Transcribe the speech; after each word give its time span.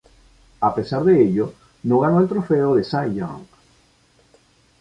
A 0.61 0.73
pesar 0.73 1.03
de 1.03 1.21
ello 1.21 1.53
no 1.83 1.99
ganó 1.99 2.21
el 2.21 2.27
trofeo 2.27 2.75
Cy 2.83 3.13
Young. 3.13 3.45